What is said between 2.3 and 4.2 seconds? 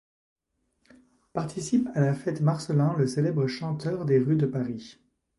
Marcellin le célèbre chanteur des